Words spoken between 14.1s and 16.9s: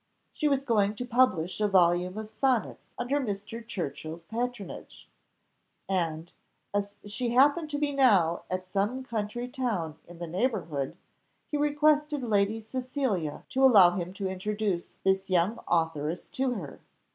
to introduce this young authoress to her.